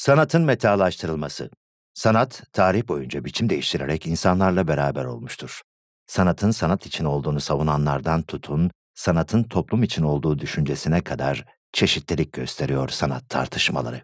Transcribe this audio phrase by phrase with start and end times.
[0.00, 1.50] Sanatın metalaştırılması.
[1.94, 5.60] Sanat, tarih boyunca biçim değiştirerek insanlarla beraber olmuştur.
[6.06, 13.28] Sanatın sanat için olduğunu savunanlardan tutun, sanatın toplum için olduğu düşüncesine kadar çeşitlilik gösteriyor sanat
[13.28, 14.02] tartışmaları.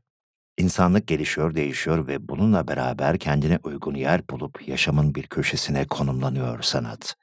[0.58, 7.14] İnsanlık gelişiyor, değişiyor ve bununla beraber kendine uygun yer bulup yaşamın bir köşesine konumlanıyor sanat.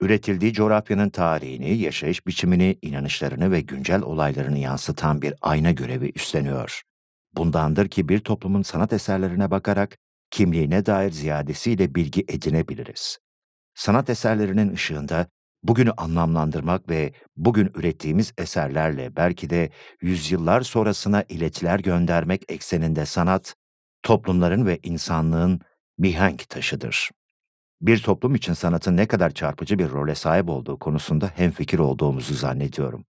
[0.00, 6.82] Üretildiği coğrafyanın tarihini, yaşayış biçimini, inanışlarını ve güncel olaylarını yansıtan bir ayna görevi üstleniyor.
[7.34, 9.98] Bundandır ki bir toplumun sanat eserlerine bakarak
[10.30, 13.18] kimliğine dair ziyadesiyle bilgi edinebiliriz.
[13.74, 15.26] Sanat eserlerinin ışığında
[15.62, 19.70] bugünü anlamlandırmak ve bugün ürettiğimiz eserlerle belki de
[20.02, 23.54] yüzyıllar sonrasına iletiler göndermek ekseninde sanat,
[24.02, 25.60] toplumların ve insanlığın
[25.98, 27.10] mihenk taşıdır.
[27.80, 33.04] Bir toplum için sanatın ne kadar çarpıcı bir role sahip olduğu konusunda hemfikir olduğumuzu zannediyorum.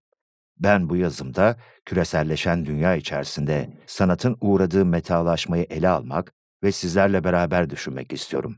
[0.57, 8.13] Ben bu yazımda küreselleşen dünya içerisinde sanatın uğradığı metalaşmayı ele almak ve sizlerle beraber düşünmek
[8.13, 8.58] istiyorum.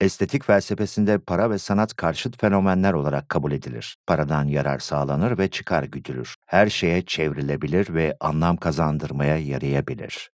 [0.00, 3.96] Estetik felsefesinde para ve sanat karşıt fenomenler olarak kabul edilir.
[4.06, 6.34] Paradan yarar sağlanır ve çıkar güdülür.
[6.46, 10.30] Her şeye çevrilebilir ve anlam kazandırmaya yarayabilir.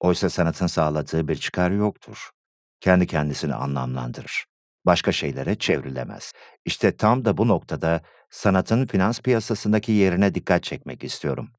[0.00, 2.30] Oysa sanatın sağladığı bir çıkar yoktur.
[2.80, 4.44] Kendi kendisini anlamlandırır.
[4.86, 6.32] Başka şeylere çevrilemez.
[6.64, 11.50] İşte tam da bu noktada sanatın finans piyasasındaki yerine dikkat çekmek istiyorum.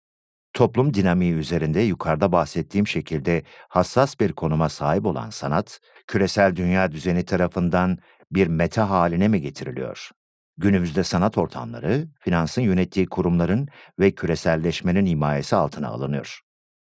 [0.53, 7.25] Toplum dinamiği üzerinde yukarıda bahsettiğim şekilde hassas bir konuma sahip olan sanat, küresel dünya düzeni
[7.25, 7.97] tarafından
[8.31, 10.09] bir meta haline mi getiriliyor?
[10.57, 13.67] Günümüzde sanat ortamları, finansın yönettiği kurumların
[13.99, 16.39] ve küreselleşmenin himayesi altına alınıyor.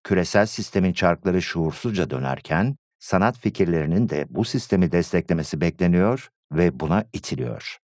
[0.03, 7.77] Küresel sistemin çarkları şuursuzca dönerken, sanat fikirlerinin de bu sistemi desteklemesi bekleniyor ve buna itiliyor.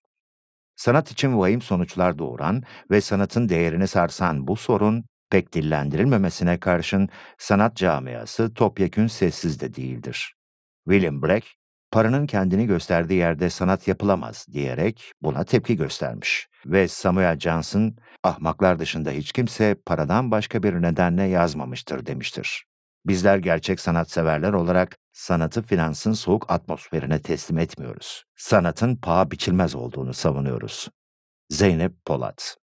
[0.76, 7.76] Sanat için vahim sonuçlar doğuran ve sanatın değerini sarsan bu sorun, pek dillendirilmemesine karşın sanat
[7.76, 10.36] camiası topyekün sessiz de değildir.
[10.90, 11.48] William Black,
[11.92, 16.48] paranın kendini gösterdiği yerde sanat yapılamaz diyerek buna tepki göstermiş.
[16.66, 22.66] Ve Samuel Johnson, ahmaklar dışında hiç kimse paradan başka bir nedenle yazmamıştır demiştir.
[23.06, 28.24] Bizler gerçek sanatseverler olarak sanatı finansın soğuk atmosferine teslim etmiyoruz.
[28.36, 30.88] Sanatın paha biçilmez olduğunu savunuyoruz.
[31.50, 32.61] Zeynep Polat